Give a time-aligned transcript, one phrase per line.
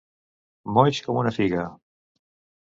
[0.77, 1.67] Moix com una figa.